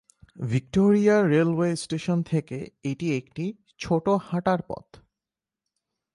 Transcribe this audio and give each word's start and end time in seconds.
Victoria 0.49 1.15
railway 1.27 1.69
station 1.75 2.17
থেকে 2.23 2.57
এটি 2.83 3.07
একটি 3.17 3.45
ছোট 3.79 4.05
হাঁটার 4.27 4.61
পথ। 4.69 4.87